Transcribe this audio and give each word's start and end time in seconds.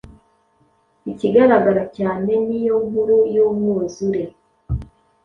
Ikigaragara 1.11 1.83
cyane 1.97 2.31
niyonkuru 2.47 3.17
yumwuzure 3.33 4.23